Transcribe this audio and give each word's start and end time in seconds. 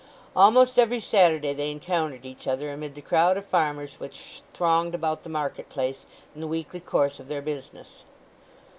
Almost 0.35 0.79
every 0.79 0.99
Saturday 0.99 1.53
they 1.53 1.69
encountered 1.69 2.25
each 2.25 2.47
other 2.47 2.73
amid 2.73 2.95
the 2.95 3.03
crowd 3.03 3.37
of 3.37 3.45
farmers 3.45 3.99
which 3.99 4.41
thronged 4.51 4.95
about 4.95 5.21
the 5.21 5.29
market 5.29 5.69
place 5.69 6.07
in 6.33 6.41
the 6.41 6.47
weekly 6.47 6.79
course 6.79 7.19
of 7.19 7.27
their 7.27 7.43
business. 7.43 8.03